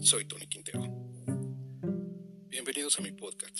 [0.00, 0.80] soy Tony Quintero.
[2.48, 3.58] Bienvenidos a mi podcast.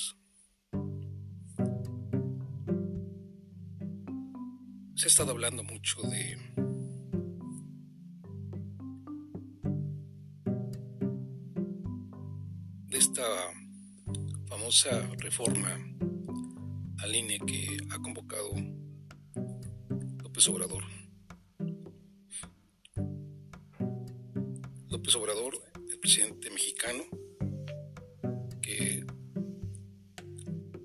[4.94, 6.36] Se ha estado hablando mucho de
[12.86, 13.22] de esta
[14.48, 15.76] famosa reforma
[16.98, 18.50] al INE que ha convocado
[20.22, 20.84] López Obrador.
[24.88, 25.54] López Obrador,
[26.08, 27.04] presidente mexicano,
[28.62, 29.04] que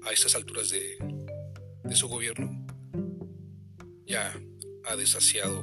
[0.06, 2.50] a estas alturas de, su gobierno
[4.06, 4.38] ya
[4.84, 5.62] ha desasiado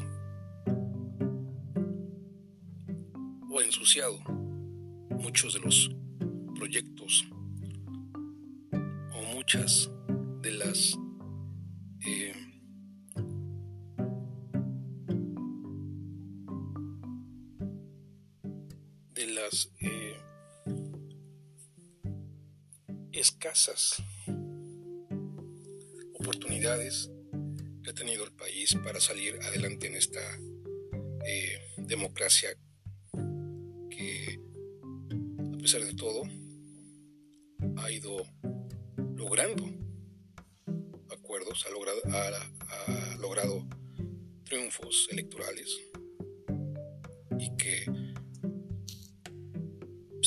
[3.50, 4.18] o ensuciado
[5.10, 5.90] muchos de los
[6.54, 7.28] proyectos
[9.12, 9.90] o muchas
[10.40, 10.96] de las
[19.20, 20.16] de las eh,
[23.12, 24.02] escasas
[26.14, 27.10] oportunidades
[27.82, 30.20] que ha tenido el país para salir adelante en esta
[31.26, 32.56] eh, democracia
[33.90, 34.40] que
[35.54, 36.22] a pesar de todo
[37.76, 38.24] ha ido
[39.16, 39.66] logrando
[41.10, 43.68] acuerdos, ha logrado, ha, ha logrado
[44.44, 45.89] triunfos electorales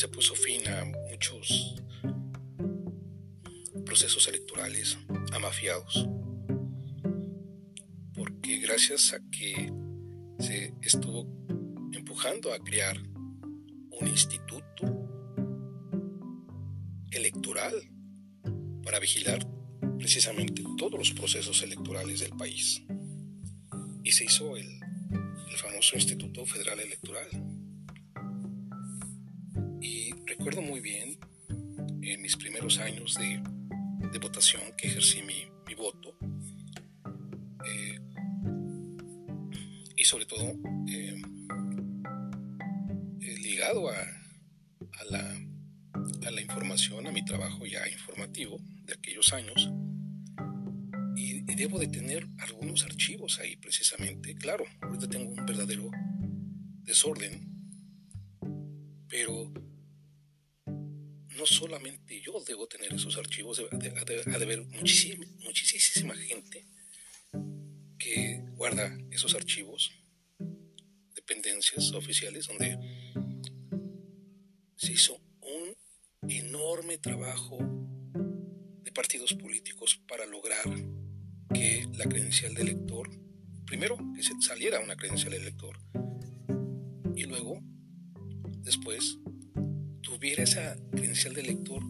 [0.03, 1.75] se puso fin a muchos
[3.85, 4.97] procesos electorales
[5.31, 6.09] amafiados.
[8.13, 9.71] Porque gracias a que
[10.39, 11.25] se estuvo
[11.93, 12.97] empujando a crear
[14.01, 15.07] un instituto
[17.11, 17.73] electoral
[18.83, 19.47] para vigilar
[19.97, 22.83] precisamente todos los procesos electorales del país.
[24.03, 24.67] Y se hizo el,
[25.49, 27.62] el famoso Instituto Federal Electoral.
[30.43, 31.17] Recuerdo muy bien
[32.01, 33.41] en mis primeros años de,
[34.19, 36.17] votación que ejercí mi, voto.
[37.65, 37.97] Eh,
[39.95, 40.43] y sobre todo
[40.89, 41.21] eh,
[43.21, 45.33] eh, ligado a, a, la,
[46.27, 49.71] a la información, a mi trabajo ya informativo de aquellos años.
[51.15, 54.35] Y, y, debo de tener algunos archivos ahí precisamente.
[54.35, 55.89] Claro, ahorita tengo un verdadero
[56.83, 57.47] desorden,
[59.07, 59.53] pero
[61.37, 66.65] no solamente yo debo tener esos archivos, ha de, haber muchísima, muchísima gente
[67.97, 69.91] que guarda esos archivos,
[71.15, 72.77] dependencias oficiales, donde
[74.75, 75.75] se hizo un
[76.29, 77.57] enorme trabajo
[78.81, 80.65] de partidos políticos para lograr
[81.53, 83.09] que la credencial de elector,
[83.65, 85.79] primero que se saliera una credencial de elector,
[87.15, 87.61] y luego,
[88.63, 89.19] después,
[90.23, 91.83] tuviera esa credencial de lector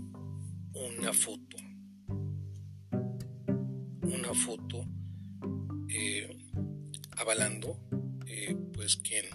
[0.73, 1.55] una foto.
[4.01, 4.87] Una foto
[5.87, 6.35] eh,
[7.17, 7.79] avalando,
[8.25, 9.25] eh, pues, quien,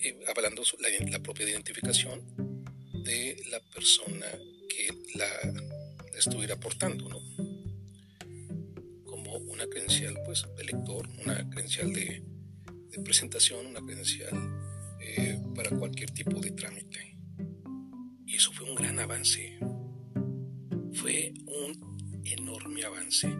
[0.00, 0.64] eh, avalando
[1.12, 2.24] la, propia identificación
[3.04, 4.26] de la persona
[4.68, 5.28] que la,
[6.18, 7.20] estuviera portando, ¿no?
[9.04, 12.24] Como una credencial, pues, de lector, una credencial de,
[12.90, 14.32] de presentación, una credencial
[15.54, 17.13] para cualquier tipo de trámite.
[18.34, 19.56] Eso fue un gran avance.
[20.92, 23.32] Fue un enorme avance.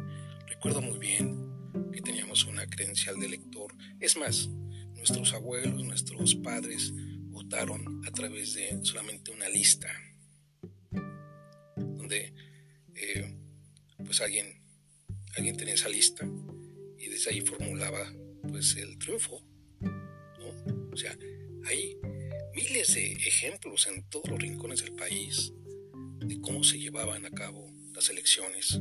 [0.47, 1.51] Recuerdo muy bien
[1.93, 3.75] que teníamos una credencial de lector.
[3.99, 4.49] Es más,
[4.95, 6.93] nuestros abuelos, nuestros padres
[7.31, 9.89] votaron a través de solamente una lista.
[11.77, 12.33] Donde
[12.95, 13.35] eh,
[13.97, 14.63] pues alguien,
[15.37, 16.25] alguien tenía esa lista
[17.01, 18.15] y desde ahí formulaba
[18.49, 19.45] pues el triunfo.
[20.93, 21.19] O sea,
[21.65, 21.99] hay
[22.55, 25.53] miles de ejemplos en todos los rincones del país
[26.19, 28.81] de cómo se llevaban a cabo las elecciones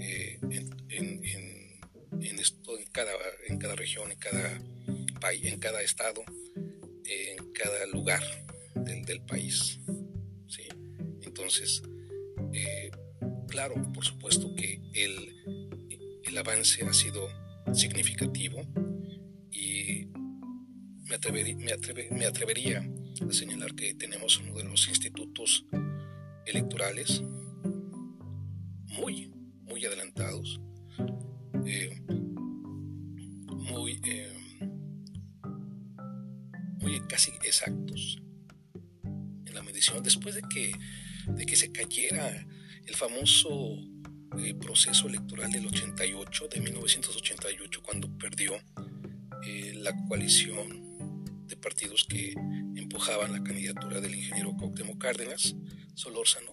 [0.00, 2.38] eh, en, en, en,
[2.92, 3.12] cada,
[3.46, 4.62] en cada región, en cada
[5.20, 6.22] país, en cada estado,
[7.04, 8.22] en cada lugar
[8.74, 9.80] del, del país.
[10.46, 10.66] ¿sí?
[11.22, 11.82] Entonces,
[12.52, 12.90] eh,
[13.48, 17.28] claro, por supuesto que el, el avance ha sido
[17.74, 18.62] significativo
[21.18, 22.88] me, atrever, me, atreve, me, atrevería
[23.28, 25.66] a señalar que tenemos uno de los institutos
[26.46, 27.22] electorales
[28.84, 29.32] muy,
[29.62, 30.60] muy adelantados,
[31.66, 32.00] eh,
[33.48, 34.32] muy, eh,
[36.78, 38.22] muy casi exactos
[39.44, 40.02] en la medición.
[40.04, 40.72] Después de que,
[41.26, 42.46] de que se cayera
[42.86, 43.76] el famoso
[44.38, 48.54] eh, proceso electoral del 88, de 1988, cuando perdió
[49.74, 50.87] la coalición
[51.48, 52.34] de partidos que
[52.76, 55.54] empujaban la candidatura del ingeniero Cuauhtémoc Cárdenas,
[55.94, 56.50] Solórzano,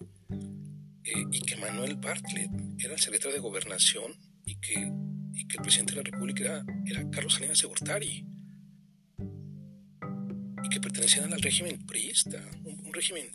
[1.04, 4.12] eh, y que Manuel Bartlett era el secretario de Gobernación
[4.44, 4.90] y que,
[5.34, 7.68] y que el presidente de la República era, Carlos Salinas de
[10.64, 13.30] y que pertenecían al régimen priista, un, régimen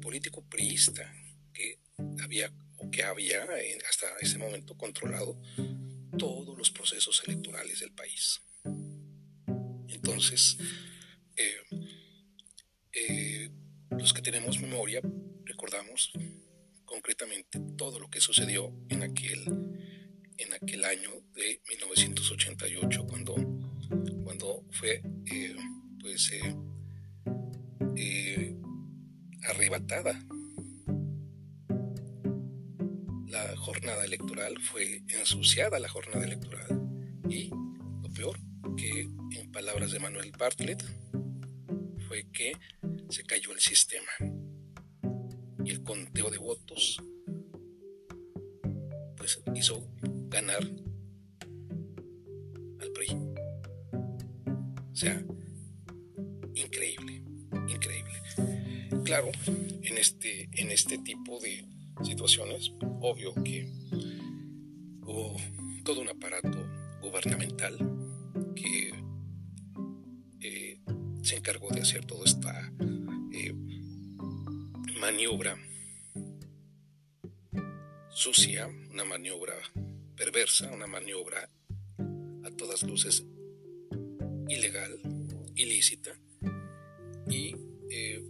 [0.00, 1.10] político priista
[1.52, 1.80] que
[2.22, 3.42] había o que había
[3.88, 5.40] hasta ese momento controlado
[6.18, 8.42] todos los procesos electorales del país.
[9.88, 10.58] Entonces,
[11.38, 11.54] eh,
[12.92, 13.50] eh,
[13.90, 15.00] los que tenemos memoria
[15.44, 16.10] recordamos
[16.84, 19.44] concretamente todo lo que sucedió en aquel,
[20.36, 23.36] en aquel año de 1988 cuando,
[24.24, 25.56] cuando fue eh,
[26.00, 26.32] pues
[29.44, 30.20] arrebatada.
[33.28, 36.66] La jornada electoral, fue ensuciada la jornada electoral
[37.28, 38.40] y lo peor
[38.76, 39.08] que
[39.38, 40.82] en palabras de Manuel Bartlett
[42.08, 42.52] fue que
[43.10, 44.10] se cayó el sistema
[45.62, 47.02] y el conteo de votos
[49.16, 49.86] pues hizo
[50.28, 50.62] ganar
[52.80, 53.08] al PRI.
[54.90, 55.22] O sea,
[56.54, 57.22] increíble,
[57.68, 58.14] increíble.
[59.04, 61.64] Claro, en este, en este tipo de
[62.04, 63.70] situaciones, obvio que
[65.02, 65.36] hubo
[65.84, 66.66] todo un aparato
[67.02, 67.97] gubernamental
[71.48, 72.70] encargó de hacer toda esta
[73.32, 73.54] eh,
[75.00, 75.56] maniobra
[78.10, 79.54] sucia, una maniobra
[80.14, 81.48] perversa, una maniobra
[82.44, 83.24] a todas luces
[84.48, 85.00] ilegal,
[85.54, 86.10] ilícita,
[87.30, 87.54] y
[87.90, 88.22] eh,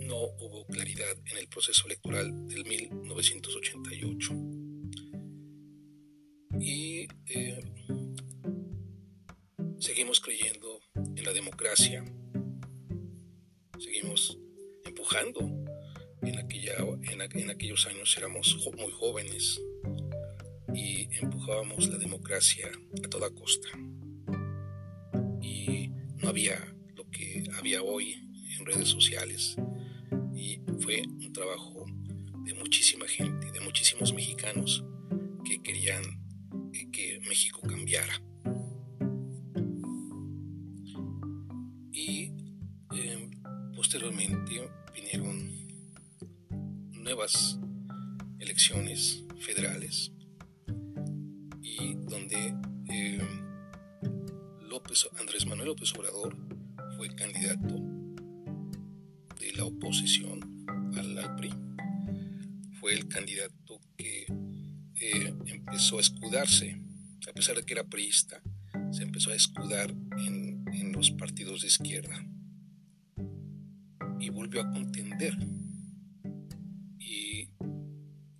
[0.00, 4.47] no hubo claridad en el proceso electoral del 1988.
[23.04, 23.68] A toda costa.
[25.42, 28.12] Y no había lo que había hoy
[28.56, 29.56] en redes sociales,
[30.34, 31.84] y fue un trabajo
[32.44, 34.84] de muchísima gente, de muchísimos mexicanos
[67.38, 68.42] pesar de que era priista,
[68.90, 70.58] se empezó a escudar en,
[70.92, 72.26] los partidos de izquierda
[74.18, 75.34] y volvió a contender.
[76.98, 77.48] Y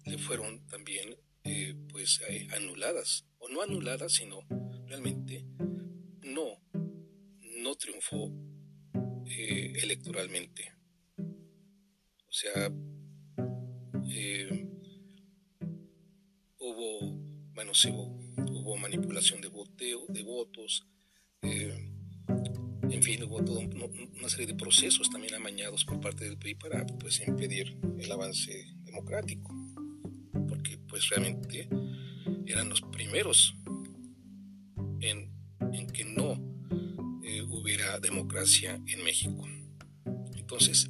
[0.05, 1.15] le fueron también
[1.45, 4.41] eh, pues eh, anuladas, o no anuladas, sino
[4.89, 5.47] realmente
[6.25, 6.61] no,
[7.63, 8.33] no triunfó
[9.27, 10.73] electoralmente.
[11.19, 12.73] O sea,
[14.11, 14.69] eh,
[16.59, 17.13] hubo,
[17.55, 18.08] bueno, sí, hubo,
[18.79, 20.87] manipulación de voteo, de votos,
[21.43, 21.93] eh,
[22.91, 26.87] en fin, hubo toda una serie de procesos también amañados por parte del PRI para
[26.87, 29.55] pues, impedir el avance democrático,
[30.49, 31.69] porque pues realmente
[32.47, 33.55] eran los primeros
[35.01, 35.37] en,
[35.93, 36.33] que no
[37.23, 39.47] eh, hubiera democracia en México.
[40.35, 40.89] Entonces,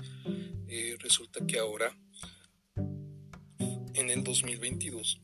[0.69, 1.97] eh, resulta que ahora,
[2.77, 5.21] en el 2022,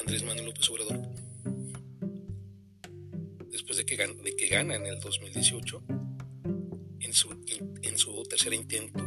[0.00, 1.00] Andrés Manuel López Obrador,
[3.50, 5.82] después de que, gana, en el 2018,
[7.00, 9.04] en su, tercer intento,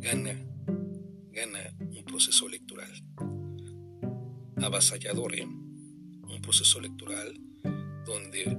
[0.00, 0.38] gana,
[1.30, 2.92] gana un proceso electoral
[4.62, 5.44] avasallador, ¿eh?
[5.44, 7.34] un proceso electoral
[8.04, 8.56] donde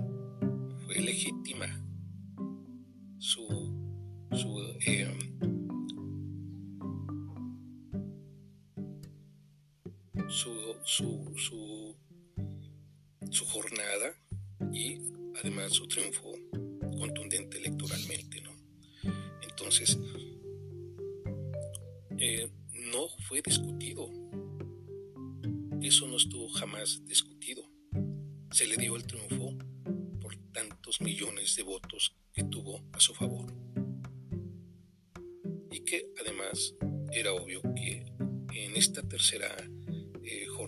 [0.86, 1.67] fue legítima
[3.20, 3.48] su,
[10.84, 11.96] su, su,
[13.30, 14.16] su, jornada
[14.72, 15.00] y
[15.40, 16.34] además su triunfo
[16.98, 18.42] contundente electoralmente.
[18.42, 18.52] ¿no?
[19.42, 19.98] Entonces,
[22.18, 22.50] eh,
[22.92, 24.10] no fue discutido.
[25.82, 27.63] Eso no estuvo jamás discutido.
[28.52, 29.58] Se le dio el triunfo
[30.22, 33.52] por tantos millones de votos que tuvo a su favor
[36.20, 36.75] además
[37.12, 38.06] era obvio que
[38.54, 39.56] en esta tercera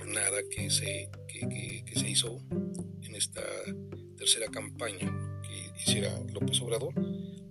[0.06, 2.38] jornada que se, que, se hizo,
[3.02, 3.42] en esta
[4.18, 6.94] tercera campaña que hiciera López Obrador,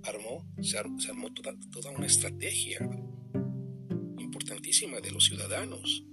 [0.05, 2.79] armó, se, armó toda, toda una estrategia
[4.19, 6.05] importantísima de los ciudadanos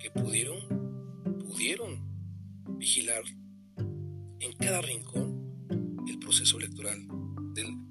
[0.00, 0.58] que pudieron,
[1.38, 3.22] pudieron vigilar
[4.40, 5.64] en cada rincón
[6.08, 7.06] el proceso electoral
[7.54, 7.85] del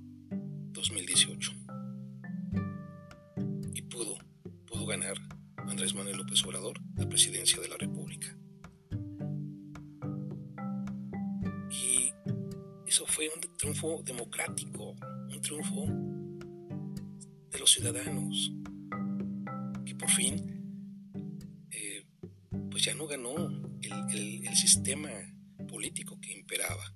[14.03, 14.95] democrático,
[15.29, 15.85] un triunfo
[17.51, 18.51] de los ciudadanos,
[19.85, 20.35] que por fin
[21.71, 22.05] eh,
[22.71, 23.35] pues ya no ganó
[23.81, 25.09] el sistema
[25.67, 26.93] político que imperaba.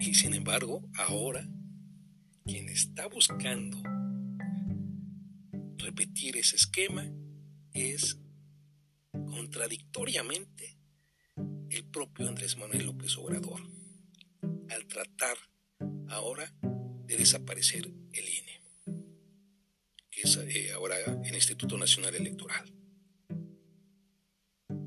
[0.00, 1.46] Y sin embargo, ahora,
[2.44, 3.82] quien está buscando
[5.76, 7.06] repetir ese esquema
[7.72, 8.18] es
[9.12, 10.78] contradictoriamente
[11.68, 13.60] el propio Andrés Manuel López Obrador,
[14.70, 15.36] al tratar
[16.08, 16.52] ahora
[17.06, 18.62] de desaparecer el INE,
[20.10, 22.72] que es eh, ahora el Instituto Nacional Electoral.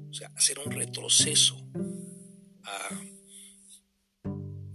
[0.10, 1.58] O sea, hacer un retroceso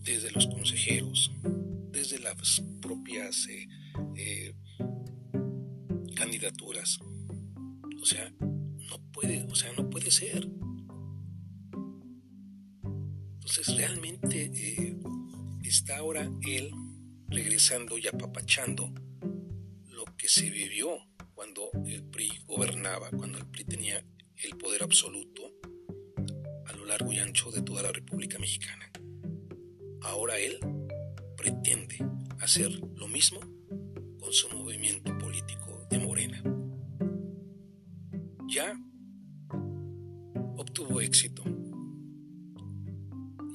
[0.08, 1.30] desde los consejeros,
[1.90, 3.68] desde las propias eh,
[4.16, 4.54] eh,
[6.16, 6.98] candidaturas.
[8.00, 10.48] O sea, no puede, o sea, no puede ser.
[13.48, 14.94] Entonces realmente eh,
[15.64, 16.70] está ahora él
[17.28, 18.92] regresando y apapachando
[19.86, 20.90] lo que se vivió
[21.34, 24.04] cuando el PRI gobernaba, cuando el PRI tenía
[24.36, 25.50] el poder absoluto
[26.66, 28.92] a lo largo y ancho de toda la República Mexicana.
[30.02, 30.58] Ahora él
[31.34, 32.06] pretende
[32.40, 33.40] hacer lo mismo
[34.20, 36.42] con su movimiento político de Morena.
[38.46, 38.78] Ya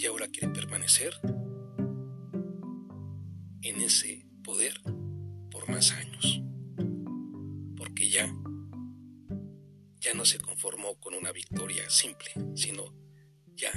[0.03, 1.13] y ahora quiere permanecer
[3.61, 4.73] en ese poder
[5.49, 6.41] por más años.
[7.77, 8.27] Porque ya,
[10.01, 12.93] ya no se conformó con una victoria simple, sino
[13.55, 13.71] ya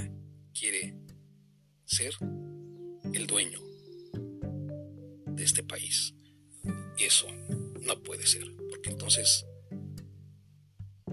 [0.53, 0.97] quiere
[1.85, 2.13] ser
[3.13, 3.61] el dueño
[5.27, 6.13] de este país.
[6.97, 7.27] Y eso
[7.83, 9.45] no puede ser, porque entonces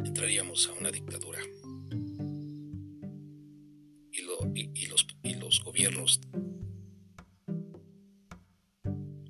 [0.04, 1.38] entraríamos a una dictadura.
[5.85, 6.19] Gobiernos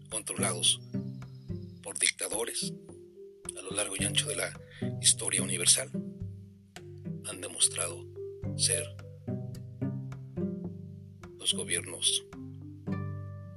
[0.09, 0.81] controlados
[1.83, 2.73] por dictadores
[3.59, 4.61] a lo largo y ancho de la
[5.01, 5.91] historia universal
[7.29, 8.07] han demostrado
[8.57, 8.85] ser
[11.41, 12.25] los gobiernos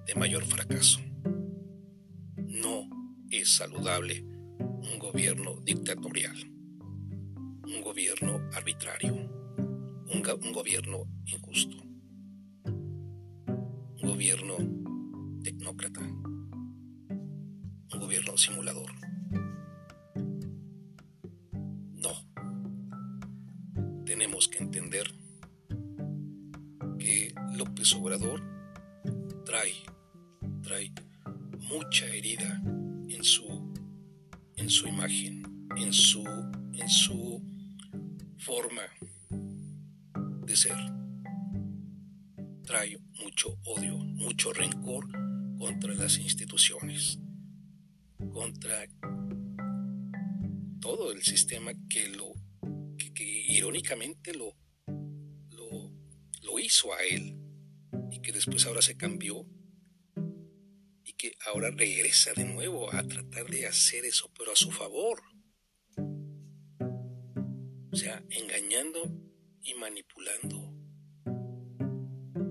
[0.07, 0.99] de mayor fracaso.
[3.29, 11.86] Es saludable un gobierno dictatorial, un gobierno arbitrario, un, gobierno injusto,
[14.17, 14.55] gobierno
[15.43, 18.91] tecnócrata, un gobierno simulador.
[21.93, 22.13] No.
[24.07, 25.05] Tenemos que entender
[26.97, 28.41] que López Obrador
[29.45, 29.83] trae,
[30.63, 30.91] trae
[31.69, 32.59] mucha herida
[33.09, 33.71] en su,
[34.55, 35.43] en su imagen,
[35.77, 36.23] en su,
[36.73, 37.39] en su
[38.39, 38.81] forma
[40.43, 40.96] de ser.
[42.67, 45.07] Trae mucho odio, mucho rencor
[45.57, 47.17] contra las instituciones,
[48.31, 48.87] contra
[50.79, 52.33] todo el sistema que lo
[53.15, 54.53] que, irónicamente lo,
[55.49, 55.91] lo,
[56.43, 57.35] lo hizo a él
[58.11, 59.47] y que después ahora se cambió
[61.17, 65.21] que ahora regresa de nuevo a tratar de hacer eso, pero a su favor.
[67.91, 69.11] O sea, engañando
[69.63, 70.66] y manipulando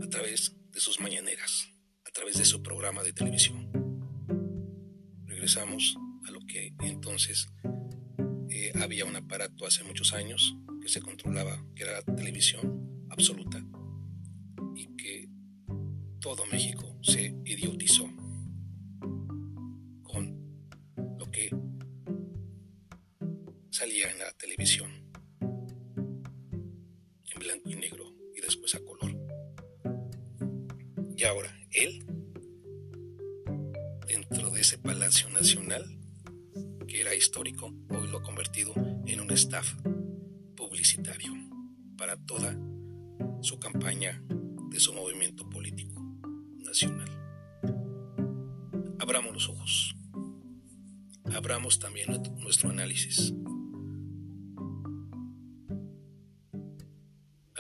[0.07, 1.69] a través de sus mañaneras,
[2.07, 3.69] a través de su programa de televisión.
[5.25, 5.97] Regresamos
[6.29, 7.49] a lo que entonces
[8.49, 13.61] eh, había un aparato hace muchos años que se controlaba, que era la televisión absoluta,
[14.77, 15.29] y que
[16.21, 16.86] todo México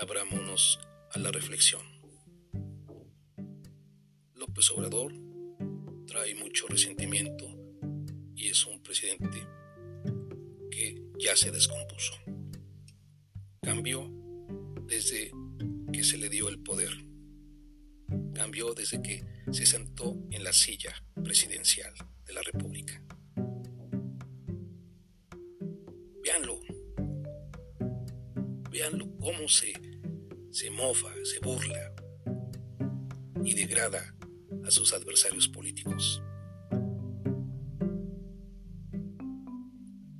[0.07, 0.79] abrámonos
[1.13, 1.83] a la reflexión.
[4.35, 5.13] López Obrador
[6.07, 7.47] trae mucho resentimiento
[8.35, 9.47] y es un presidente
[10.71, 12.13] que ya se descompuso.
[13.63, 14.11] Cambió
[14.87, 15.33] desde
[15.93, 16.93] que se le dio el poder.
[18.35, 20.95] Cambió desde que se sentó en la silla
[21.25, 21.95] presidencial
[22.27, 23.06] de la República.
[29.27, 29.73] Cómo se,
[30.53, 31.93] se mofa, se burla
[33.45, 34.15] y degrada
[34.65, 36.23] a sus adversarios políticos.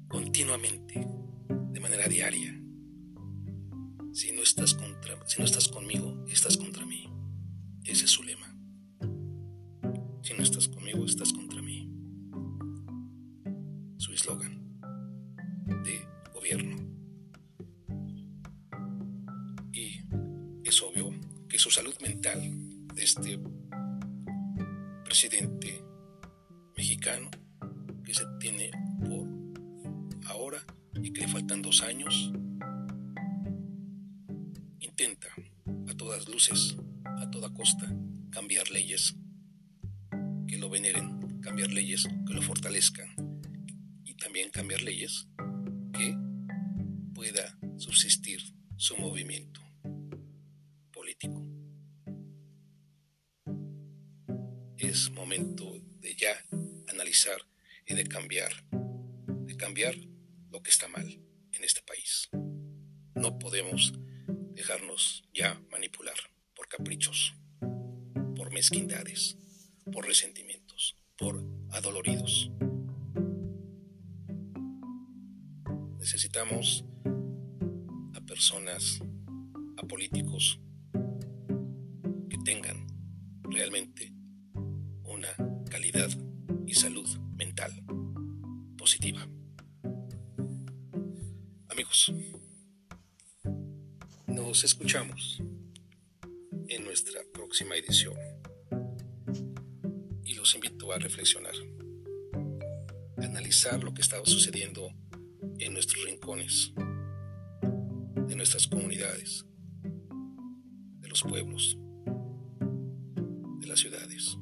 [0.09, 1.07] Continuamente,
[1.71, 2.61] de manera diaria.
[4.13, 4.77] Si no estás
[5.27, 6.06] si no estás conmigo,
[25.07, 25.85] presidente
[26.77, 27.31] mexicano
[28.05, 28.73] que se tiene
[29.09, 29.29] por
[30.27, 30.59] ahora
[31.01, 32.33] y que le faltan dos años,
[34.81, 35.29] intenta
[35.89, 37.89] a todas luces, a toda costa,
[38.31, 39.15] cambiar leyes
[40.49, 43.15] que lo veneren, cambiar leyes que lo fortalezcan
[44.05, 45.29] y también cambiar leyes
[45.93, 46.17] que
[47.15, 48.41] pueda subsistir
[48.77, 49.66] su movimiento
[58.17, 58.51] cambiar,
[59.45, 59.95] de cambiar
[60.51, 61.07] lo que está mal
[61.53, 62.31] en este país.
[63.15, 63.93] No podemos
[64.55, 66.17] dejarnos ya manipular
[66.55, 67.35] por caprichos,
[68.35, 69.37] por mezquindades,
[69.93, 72.51] por resentimientos, por adoloridos.
[75.99, 76.87] Necesitamos
[78.15, 78.99] a personas,
[79.77, 80.59] a políticos
[94.27, 95.43] nos escuchamos
[96.69, 98.17] en nuestra próxima edición
[100.25, 101.55] y los invito a reflexionar,
[103.19, 104.93] a analizar lo que está sucediendo
[105.59, 106.73] en nuestros rincones,
[108.29, 109.45] de nuestras comunidades,
[109.83, 111.79] de los pueblos,
[113.61, 114.37] de las ciudades.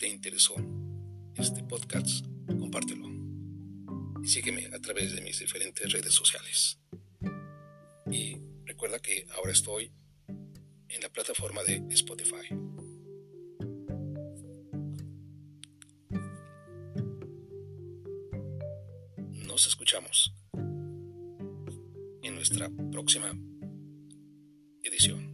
[0.00, 0.54] te interesó
[1.36, 2.24] este podcast,
[2.58, 3.09] compártelo.
[4.30, 6.78] Sígueme a través de mis diferentes redes sociales.
[8.12, 9.90] Y recuerda que ahora estoy
[10.28, 12.46] en la plataforma de Spotify.
[19.48, 20.32] Nos escuchamos
[22.22, 23.32] en nuestra próxima
[24.84, 25.29] edición.